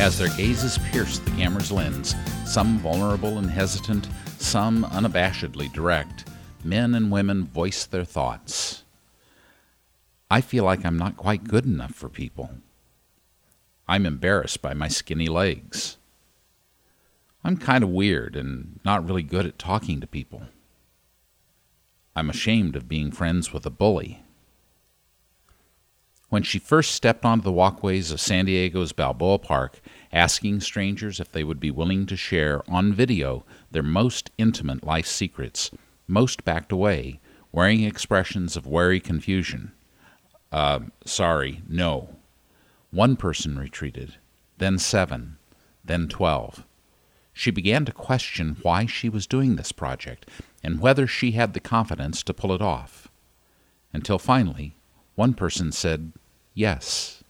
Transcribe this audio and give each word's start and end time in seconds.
as 0.00 0.16
their 0.16 0.34
gazes 0.34 0.78
pierced 0.92 1.22
the 1.26 1.30
camera's 1.32 1.70
lens, 1.70 2.14
some 2.46 2.78
vulnerable 2.78 3.36
and 3.36 3.50
hesitant, 3.50 4.08
some 4.38 4.82
unabashedly 4.84 5.70
direct, 5.74 6.26
men 6.64 6.94
and 6.94 7.10
women 7.12 7.44
voiced 7.44 7.90
their 7.90 8.04
thoughts. 8.04 8.82
I 10.30 10.40
feel 10.40 10.64
like 10.64 10.86
I'm 10.86 10.96
not 10.96 11.18
quite 11.18 11.44
good 11.44 11.66
enough 11.66 11.94
for 11.94 12.08
people. 12.08 12.48
I'm 13.86 14.06
embarrassed 14.06 14.62
by 14.62 14.72
my 14.72 14.88
skinny 14.88 15.26
legs. 15.26 15.98
I'm 17.44 17.58
kind 17.58 17.84
of 17.84 17.90
weird 17.90 18.36
and 18.36 18.80
not 18.82 19.06
really 19.06 19.22
good 19.22 19.44
at 19.44 19.58
talking 19.58 20.00
to 20.00 20.06
people. 20.06 20.44
I'm 22.16 22.30
ashamed 22.30 22.74
of 22.74 22.88
being 22.88 23.12
friends 23.12 23.52
with 23.52 23.66
a 23.66 23.70
bully. 23.70 24.22
When 26.30 26.44
she 26.44 26.60
first 26.60 26.92
stepped 26.92 27.24
onto 27.24 27.42
the 27.42 27.52
walkways 27.52 28.12
of 28.12 28.20
San 28.20 28.44
Diego's 28.44 28.92
Balboa 28.92 29.40
Park, 29.40 29.80
asking 30.12 30.60
strangers 30.60 31.18
if 31.18 31.32
they 31.32 31.42
would 31.42 31.58
be 31.58 31.72
willing 31.72 32.06
to 32.06 32.16
share 32.16 32.62
on 32.70 32.94
video 32.94 33.44
their 33.72 33.82
most 33.82 34.30
intimate 34.38 34.84
life 34.84 35.08
secrets, 35.08 35.72
most 36.06 36.44
backed 36.44 36.70
away, 36.70 37.18
wearing 37.50 37.82
expressions 37.82 38.56
of 38.56 38.64
wary 38.64 39.00
confusion. 39.00 39.72
Uh, 40.52 40.78
sorry, 41.04 41.62
no. 41.68 42.14
One 42.92 43.16
person 43.16 43.58
retreated, 43.58 44.14
then 44.58 44.78
seven, 44.78 45.36
then 45.84 46.06
twelve. 46.06 46.64
She 47.32 47.50
began 47.50 47.84
to 47.86 47.92
question 47.92 48.56
why 48.62 48.86
she 48.86 49.08
was 49.08 49.26
doing 49.26 49.56
this 49.56 49.72
project 49.72 50.28
and 50.62 50.80
whether 50.80 51.08
she 51.08 51.32
had 51.32 51.54
the 51.54 51.60
confidence 51.60 52.22
to 52.22 52.34
pull 52.34 52.52
it 52.52 52.62
off. 52.62 53.08
Until 53.92 54.18
finally, 54.18 54.76
one 55.16 55.34
person 55.34 55.72
said 55.72 56.12
yes. 56.60 57.24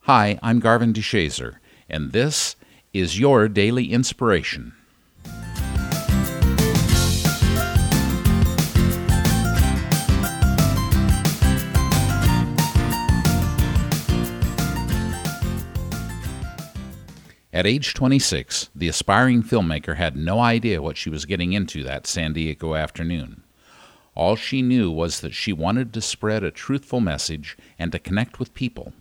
Hi, 0.00 0.38
I'm 0.42 0.60
Garvin 0.60 0.92
DeShazer, 0.92 1.54
and 1.88 2.12
this 2.12 2.56
is 2.92 3.18
your 3.18 3.48
daily 3.48 3.90
inspiration. 3.90 4.74
At 17.50 17.66
age 17.66 17.94
26, 17.94 18.68
the 18.74 18.88
aspiring 18.88 19.42
filmmaker 19.42 19.96
had 19.96 20.16
no 20.16 20.38
idea 20.40 20.82
what 20.82 20.98
she 20.98 21.08
was 21.08 21.24
getting 21.24 21.54
into 21.54 21.82
that 21.84 22.06
San 22.06 22.34
Diego 22.34 22.74
afternoon. 22.74 23.43
All 24.14 24.36
she 24.36 24.62
knew 24.62 24.90
was 24.90 25.20
that 25.20 25.34
she 25.34 25.52
wanted 25.52 25.92
to 25.92 26.00
spread 26.00 26.44
a 26.44 26.50
truthful 26.50 27.00
message 27.00 27.56
and 27.78 27.90
to 27.92 27.98
connect 27.98 28.38
with 28.38 28.54
people. 28.54 28.92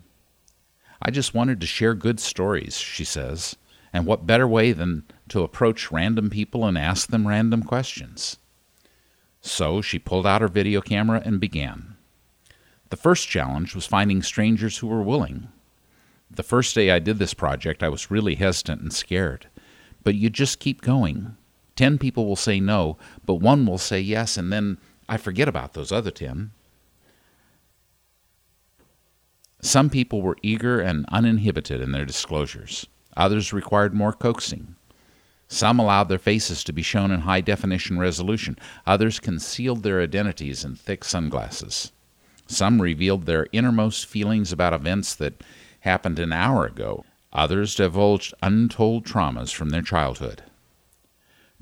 I 1.02 1.12
just 1.12 1.34
wanted 1.34 1.62
to 1.62 1.68
share 1.68 1.94
good 1.94 2.20
stories, 2.20 2.78
she 2.78 3.04
says, 3.04 3.56
and 3.92 4.06
what 4.06 4.26
better 4.26 4.48
way 4.48 4.72
than 4.72 5.04
to 5.30 5.44
approach 5.44 5.92
random 5.92 6.30
people 6.30 6.66
and 6.66 6.78
ask 6.78 7.10
them 7.10 7.28
random 7.28 7.64
questions? 7.64 8.38
So 9.42 9.82
she 9.82 10.00
pulled 10.00 10.26
out 10.26 10.42
her 10.42 10.48
video 10.48 10.82
camera 10.82 11.22
and 11.24 11.40
began. 11.40 11.96
The 12.90 12.98
first 12.98 13.28
challenge 13.28 13.76
was 13.76 13.86
finding 13.86 14.24
strangers 14.24 14.78
who 14.78 14.88
were 14.88 15.04
willing 15.04 15.50
the 16.36 16.44
first 16.44 16.74
day 16.76 16.90
I 16.90 17.00
did 17.00 17.20
this 17.20 17.34
project, 17.34 17.84
I 17.84 17.90
was 17.90 18.12
really 18.12 18.36
hesitant 18.36 18.82
and 18.82 18.92
scared. 18.92 19.48
But 20.04 20.16
you 20.16 20.30
just 20.30 20.60
keep 20.60 20.82
going. 20.82 21.38
Ten 21.76 21.98
people 21.98 22.26
will 22.26 22.36
say 22.36 22.60
no, 22.60 22.98
but 23.26 23.36
one 23.36 23.66
will 23.66 23.78
say 23.78 24.00
yes, 24.00 24.38
and 24.38 24.52
then 24.52 24.78
I 25.08 25.18
forget 25.18 25.48
about 25.48 25.74
those 25.74 25.92
other 25.92 26.12
ten. 26.12 26.52
Some 29.62 29.90
people 29.90 30.22
were 30.22 30.38
eager 30.42 30.80
and 30.80 31.06
uninhibited 31.10 31.80
in 31.80 31.92
their 31.92 32.06
disclosures. 32.06 32.86
Others 33.16 33.54
required 33.54 33.94
more 33.94 34.12
coaxing. 34.12 34.76
Some 35.48 35.80
allowed 35.80 36.10
their 36.10 36.18
faces 36.18 36.64
to 36.64 36.74
be 36.74 36.82
shown 36.82 37.12
in 37.12 37.22
high 37.22 37.42
definition 37.42 38.00
resolution. 38.00 38.58
Others 38.88 39.20
concealed 39.20 39.84
their 39.84 40.02
identities 40.02 40.66
in 40.66 40.76
thick 40.76 41.04
sunglasses. 41.04 41.92
Some 42.48 42.82
revealed 42.82 43.26
their 43.26 43.48
innermost 43.52 44.06
feelings 44.06 44.52
about 44.52 44.74
events 44.74 45.16
that 45.16 45.44
happened 45.82 46.20
an 46.20 46.34
hour 46.34 46.66
ago. 46.66 47.06
Others 47.32 47.76
divulged 47.76 48.34
untold 48.42 49.06
traumas 49.06 49.54
from 49.54 49.70
their 49.70 49.82
childhood. 49.82 50.44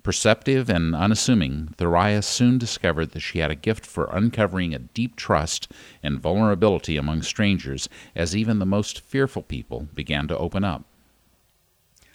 Perceptive 0.04 0.68
and 0.68 0.96
unassuming, 0.96 1.76
Thoraya 1.78 2.24
soon 2.24 2.58
discovered 2.58 3.12
that 3.12 3.20
she 3.20 3.38
had 3.38 3.52
a 3.52 3.56
gift 3.56 3.86
for 3.86 4.10
uncovering 4.12 4.74
a 4.74 4.80
deep 4.80 5.16
trust 5.16 5.72
and 6.02 6.20
vulnerability 6.20 6.98
among 6.98 7.22
strangers 7.22 7.88
as 8.16 8.36
even 8.36 8.58
the 8.58 8.66
most 8.66 9.02
fearful 9.02 9.44
people 9.44 9.88
began 9.94 10.28
to 10.28 10.38
open 10.38 10.64
up. 10.64 10.86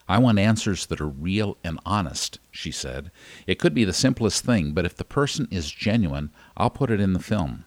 I 0.09 0.19
want 0.19 0.39
answers 0.39 0.87
that 0.87 1.01
are 1.01 1.09
real 1.09 1.59
and 1.63 1.79
honest, 1.87 2.41
she 2.51 2.73
said. 2.73 3.11
It 3.47 3.59
could 3.59 3.75
be 3.75 3.85
the 3.85 3.93
simplest 3.93 4.45
thing, 4.45 4.73
but 4.73 4.85
if 4.85 4.97
the 4.97 5.05
person 5.05 5.47
is 5.51 5.71
genuine, 5.71 6.31
I'll 6.57 6.71
put 6.71 6.91
it 6.91 7.01
in 7.01 7.13
the 7.13 7.21
film. 7.21 7.65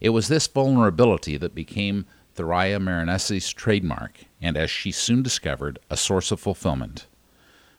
It 0.00 0.10
was 0.10 0.28
this 0.28 0.46
vulnerability 0.46 1.36
that 1.36 1.54
became 1.54 2.06
Thoraya 2.36 2.80
Maronesy's 2.80 3.52
trademark, 3.52 4.24
and 4.40 4.56
as 4.56 4.70
she 4.70 4.92
soon 4.92 5.22
discovered, 5.22 5.78
a 5.88 5.96
source 5.96 6.30
of 6.30 6.40
fulfillment. 6.40 7.06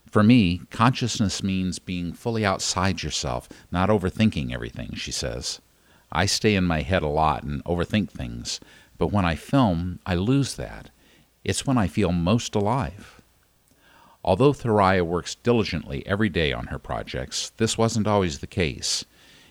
For 0.09 0.23
me, 0.23 0.61
consciousness 0.69 1.43
means 1.43 1.79
being 1.79 2.13
fully 2.13 2.45
outside 2.45 3.03
yourself, 3.03 3.49
not 3.71 3.89
overthinking 3.89 4.53
everything, 4.53 4.93
she 4.95 5.11
says. 5.11 5.59
I 6.11 6.25
stay 6.25 6.55
in 6.55 6.63
my 6.63 6.81
head 6.81 7.03
a 7.03 7.07
lot 7.07 7.43
and 7.43 7.63
overthink 7.65 8.09
things, 8.09 8.59
but 8.97 9.11
when 9.11 9.25
I 9.25 9.35
film, 9.35 9.99
I 10.05 10.15
lose 10.15 10.55
that. 10.55 10.89
It's 11.43 11.65
when 11.65 11.77
I 11.77 11.87
feel 11.87 12.11
most 12.11 12.55
alive. 12.55 13.21
Although 14.23 14.53
Thoraya 14.53 15.05
works 15.05 15.35
diligently 15.35 16.05
every 16.07 16.29
day 16.29 16.51
on 16.51 16.67
her 16.67 16.79
projects, 16.79 17.51
this 17.57 17.77
wasn't 17.77 18.07
always 18.07 18.39
the 18.39 18.47
case. 18.47 19.05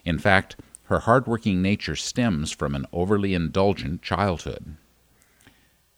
In 0.04 0.19
fact, 0.19 0.56
her 0.84 1.00
hardworking 1.00 1.62
nature 1.62 1.97
stems 1.97 2.50
from 2.50 2.75
an 2.75 2.86
overly 2.92 3.34
indulgent 3.34 4.03
childhood. 4.03 4.76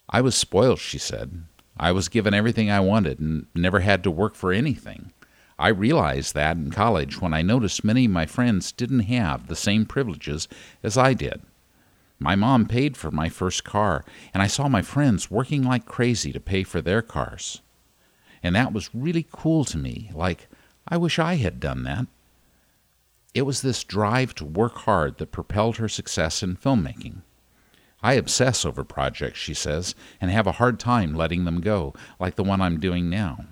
I 0.09 0.21
was 0.21 0.35
spoiled, 0.35 0.79
she 0.79 0.99
said. 0.99 1.45
I 1.79 1.93
was 1.93 2.09
given 2.09 2.35
everything 2.35 2.71
I 2.71 2.81
wanted 2.81 3.21
and 3.21 3.47
never 3.55 3.81
had 3.81 4.03
to 4.05 4.11
work 4.11 4.35
for 4.35 4.53
anything. 4.53 5.13
I 5.59 5.69
realized 5.69 6.35
that 6.35 6.57
in 6.57 6.71
college 6.71 7.21
when 7.21 7.33
I 7.33 7.43
noticed 7.43 7.85
many 7.85 8.05
of 8.05 8.11
my 8.11 8.27
friends 8.27 8.73
didn't 8.73 9.01
have 9.01 9.47
the 9.47 9.57
same 9.57 9.87
privileges 9.87 10.49
as 10.83 10.99
I 10.99 11.15
did. 11.15 11.43
My 12.19 12.35
mom 12.35 12.67
paid 12.67 12.97
for 12.97 13.11
my 13.11 13.29
first 13.29 13.65
car, 13.65 14.05
and 14.33 14.43
I 14.43 14.47
saw 14.47 14.69
my 14.69 14.83
friends 14.83 15.31
working 15.31 15.63
like 15.63 15.85
crazy 15.85 16.33
to 16.33 16.41
pay 16.41 16.63
for 16.63 16.81
their 16.81 17.03
cars. 17.03 17.61
And 18.43 18.55
that 18.55 18.73
was 18.73 18.95
really 18.95 19.27
cool 19.31 19.65
to 19.67 19.79
me, 19.79 20.11
like, 20.15 20.49
I 20.89 20.97
wish 20.97 21.19
I 21.19 21.35
had 21.35 21.61
done 21.61 21.83
that. 21.83 22.07
It 23.35 23.43
was 23.43 23.61
this 23.61 23.85
drive 23.85 24.35
to 24.37 24.45
work 24.47 24.77
hard 24.77 25.19
that 25.19 25.33
propelled 25.33 25.77
her 25.77 25.89
success 25.89 26.43
in 26.43 26.57
filmmaking. 26.57 27.23
I 28.07 28.13
obsess 28.13 28.65
over 28.65 28.85
projects, 28.85 29.41
she 29.41 29.53
says, 29.53 29.97
and 30.21 30.31
have 30.31 30.47
a 30.47 30.63
hard 30.63 30.79
time 30.79 31.13
letting 31.13 31.45
them 31.45 31.61
go, 31.61 31.93
like 32.21 32.37
the 32.37 32.45
one 32.45 32.61
I'm 32.61 32.79
doing 32.79 33.11
now. 33.11 33.47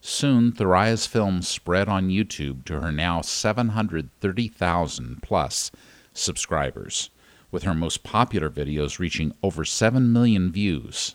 Soon, 0.00 0.50
Thoraya's 0.50 1.06
films 1.06 1.46
spread 1.46 1.90
on 1.90 2.08
YouTube 2.08 2.64
to 2.64 2.80
her 2.80 2.90
now 2.90 3.20
730,000 3.20 5.22
plus 5.22 5.70
subscribers, 6.14 7.10
with 7.50 7.64
her 7.64 7.74
most 7.74 8.02
popular 8.02 8.48
videos 8.48 8.98
reaching 8.98 9.34
over 9.42 9.62
7 9.62 10.10
million 10.10 10.50
views. 10.50 11.14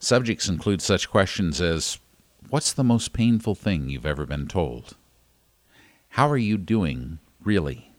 Subjects 0.00 0.48
include 0.48 0.82
such 0.82 1.08
questions 1.08 1.60
as 1.60 2.00
What's 2.50 2.72
the 2.72 2.82
most 2.82 3.12
painful 3.12 3.54
thing 3.54 3.88
you've 3.88 4.04
ever 4.04 4.26
been 4.26 4.48
told? 4.48 4.96
How 6.08 6.28
are 6.28 6.36
you 6.36 6.58
doing, 6.58 7.20
really? 7.44 7.91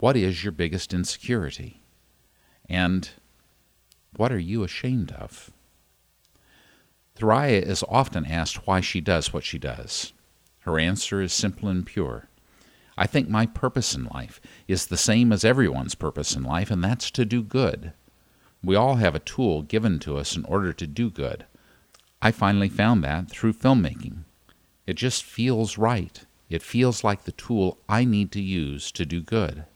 What 0.00 0.16
is 0.16 0.42
your 0.42 0.52
biggest 0.52 0.94
insecurity? 0.94 1.82
And 2.70 3.10
what 4.16 4.32
are 4.32 4.38
you 4.38 4.64
ashamed 4.64 5.12
of? 5.12 5.50
Thoraya 7.14 7.60
is 7.60 7.84
often 7.86 8.24
asked 8.24 8.66
why 8.66 8.80
she 8.80 9.02
does 9.02 9.34
what 9.34 9.44
she 9.44 9.58
does. 9.58 10.14
Her 10.60 10.78
answer 10.78 11.20
is 11.20 11.34
simple 11.34 11.68
and 11.68 11.84
pure. 11.84 12.30
I 12.96 13.06
think 13.06 13.28
my 13.28 13.44
purpose 13.44 13.94
in 13.94 14.06
life 14.06 14.40
is 14.66 14.86
the 14.86 14.96
same 14.96 15.32
as 15.32 15.44
everyone's 15.44 15.94
purpose 15.94 16.34
in 16.34 16.44
life, 16.44 16.70
and 16.70 16.82
that's 16.82 17.10
to 17.10 17.26
do 17.26 17.42
good. 17.42 17.92
We 18.64 18.76
all 18.76 18.96
have 18.96 19.14
a 19.14 19.18
tool 19.18 19.60
given 19.60 19.98
to 20.00 20.16
us 20.16 20.34
in 20.34 20.46
order 20.46 20.72
to 20.72 20.86
do 20.86 21.10
good. 21.10 21.44
I 22.22 22.30
finally 22.30 22.70
found 22.70 23.04
that 23.04 23.28
through 23.28 23.52
filmmaking. 23.52 24.24
It 24.86 24.94
just 24.94 25.24
feels 25.24 25.76
right. 25.76 26.24
It 26.48 26.62
feels 26.62 27.04
like 27.04 27.24
the 27.24 27.32
tool 27.32 27.76
I 27.86 28.06
need 28.06 28.32
to 28.32 28.40
use 28.40 28.90
to 28.92 29.04
do 29.04 29.20
good. 29.20 29.66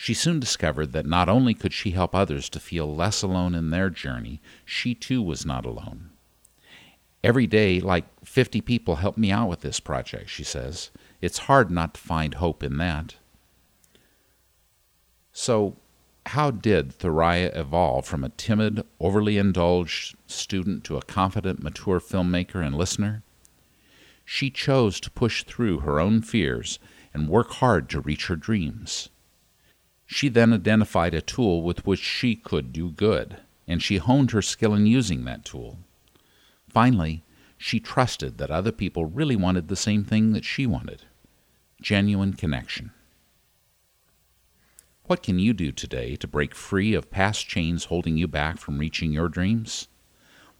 She 0.00 0.14
soon 0.14 0.38
discovered 0.38 0.92
that 0.92 1.06
not 1.06 1.28
only 1.28 1.54
could 1.54 1.72
she 1.72 1.90
help 1.90 2.14
others 2.14 2.48
to 2.50 2.60
feel 2.60 2.94
less 2.94 3.20
alone 3.20 3.52
in 3.52 3.70
their 3.70 3.90
journey, 3.90 4.40
she 4.64 4.94
too 4.94 5.20
was 5.20 5.44
not 5.44 5.66
alone. 5.66 6.10
Every 7.24 7.48
day, 7.48 7.80
like 7.80 8.04
50 8.24 8.60
people 8.60 8.96
help 8.96 9.18
me 9.18 9.32
out 9.32 9.48
with 9.48 9.62
this 9.62 9.80
project, 9.80 10.30
she 10.30 10.44
says. 10.44 10.92
It's 11.20 11.48
hard 11.50 11.72
not 11.72 11.94
to 11.94 12.00
find 12.00 12.34
hope 12.34 12.62
in 12.62 12.76
that. 12.76 13.16
So, 15.32 15.74
how 16.26 16.52
did 16.52 16.96
Thoraya 16.96 17.50
evolve 17.56 18.06
from 18.06 18.22
a 18.22 18.28
timid, 18.28 18.86
overly 19.00 19.36
indulged 19.36 20.16
student 20.28 20.84
to 20.84 20.96
a 20.96 21.02
confident, 21.02 21.60
mature 21.60 21.98
filmmaker 21.98 22.64
and 22.64 22.76
listener? 22.76 23.24
She 24.24 24.48
chose 24.48 25.00
to 25.00 25.10
push 25.10 25.42
through 25.42 25.80
her 25.80 25.98
own 25.98 26.22
fears 26.22 26.78
and 27.12 27.28
work 27.28 27.50
hard 27.54 27.90
to 27.90 28.00
reach 28.00 28.28
her 28.28 28.36
dreams. 28.36 29.08
She 30.10 30.30
then 30.30 30.54
identified 30.54 31.12
a 31.12 31.20
tool 31.20 31.62
with 31.62 31.86
which 31.86 32.00
she 32.00 32.34
could 32.34 32.72
do 32.72 32.90
good, 32.90 33.36
and 33.66 33.82
she 33.82 33.98
honed 33.98 34.30
her 34.30 34.40
skill 34.40 34.72
in 34.74 34.86
using 34.86 35.26
that 35.26 35.44
tool. 35.44 35.78
Finally, 36.66 37.22
she 37.58 37.78
trusted 37.78 38.38
that 38.38 38.50
other 38.50 38.72
people 38.72 39.04
really 39.04 39.36
wanted 39.36 39.68
the 39.68 39.76
same 39.76 40.04
thing 40.04 40.32
that 40.32 40.46
she 40.46 40.66
wanted 40.66 41.02
genuine 41.82 42.32
connection. 42.32 42.90
What 45.04 45.22
can 45.22 45.38
you 45.38 45.52
do 45.52 45.72
today 45.72 46.16
to 46.16 46.26
break 46.26 46.54
free 46.54 46.94
of 46.94 47.10
past 47.10 47.46
chains 47.46 47.84
holding 47.84 48.16
you 48.16 48.26
back 48.26 48.58
from 48.58 48.78
reaching 48.78 49.12
your 49.12 49.28
dreams? 49.28 49.88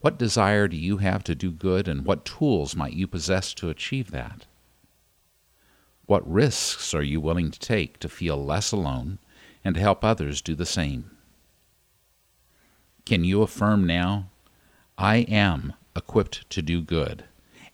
What 0.00 0.18
desire 0.18 0.68
do 0.68 0.76
you 0.76 0.98
have 0.98 1.24
to 1.24 1.34
do 1.34 1.50
good, 1.50 1.88
and 1.88 2.04
what 2.04 2.26
tools 2.26 2.76
might 2.76 2.92
you 2.92 3.06
possess 3.06 3.54
to 3.54 3.70
achieve 3.70 4.10
that? 4.10 4.44
What 6.04 6.30
risks 6.30 6.94
are 6.94 7.02
you 7.02 7.20
willing 7.20 7.50
to 7.50 7.58
take 7.58 7.98
to 8.00 8.10
feel 8.10 8.44
less 8.44 8.72
alone 8.72 9.18
and 9.64 9.76
help 9.76 10.04
others 10.04 10.40
do 10.40 10.54
the 10.54 10.66
same? 10.66 11.10
Can 13.04 13.24
you 13.24 13.42
affirm 13.42 13.86
now, 13.86 14.30
I 14.96 15.18
am 15.28 15.72
equipped 15.96 16.48
to 16.50 16.62
do 16.62 16.82
good, 16.82 17.24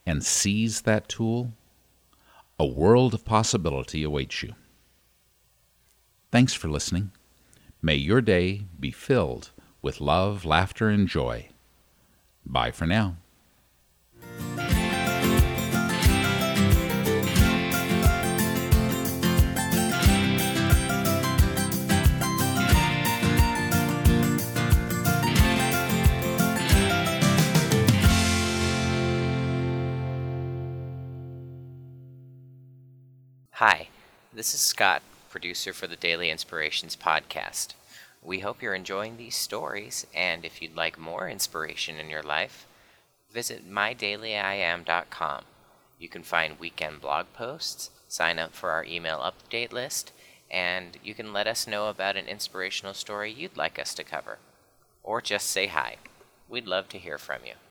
and 0.06 0.24
seize 0.24 0.82
that 0.82 1.08
tool? 1.08 1.52
A 2.58 2.66
world 2.66 3.14
of 3.14 3.24
possibility 3.24 4.02
awaits 4.02 4.42
you. 4.42 4.54
Thanks 6.30 6.54
for 6.54 6.68
listening. 6.68 7.10
May 7.82 7.96
your 7.96 8.20
day 8.20 8.66
be 8.78 8.90
filled 8.90 9.50
with 9.82 10.00
love, 10.00 10.44
laughter, 10.44 10.88
and 10.88 11.08
joy. 11.08 11.48
Bye 12.46 12.70
for 12.70 12.86
now. 12.86 13.16
Hi, 33.58 33.86
this 34.32 34.52
is 34.52 34.58
Scott 34.58 35.00
producer 35.30 35.72
for 35.72 35.86
the 35.86 35.94
Daily 35.94 36.28
Inspirations 36.28 36.96
podcast. 36.96 37.74
We 38.20 38.40
hope 38.40 38.60
you're 38.60 38.74
enjoying 38.74 39.16
these 39.16 39.36
stories, 39.36 40.08
and 40.12 40.44
if 40.44 40.60
you'd 40.60 40.74
like 40.74 40.98
more 40.98 41.28
inspiration 41.28 42.00
in 42.00 42.10
your 42.10 42.24
life, 42.24 42.66
visit 43.32 43.62
mydailyiam.com. 43.64 45.44
You 46.00 46.08
can 46.08 46.24
find 46.24 46.58
weekend 46.58 47.00
blog 47.00 47.26
posts, 47.32 47.90
sign 48.08 48.40
up 48.40 48.54
for 48.54 48.70
our 48.70 48.84
email 48.84 49.18
update 49.20 49.72
list, 49.72 50.10
and 50.50 50.98
you 51.04 51.14
can 51.14 51.32
let 51.32 51.46
us 51.46 51.68
know 51.68 51.86
about 51.86 52.16
an 52.16 52.26
inspirational 52.26 52.92
story 52.92 53.30
you'd 53.30 53.56
like 53.56 53.78
us 53.78 53.94
to 53.94 54.02
cover. 54.02 54.38
Or 55.04 55.20
just 55.20 55.48
say 55.48 55.68
hi. 55.68 55.98
We'd 56.48 56.66
love 56.66 56.88
to 56.88 56.98
hear 56.98 57.18
from 57.18 57.42
you. 57.46 57.54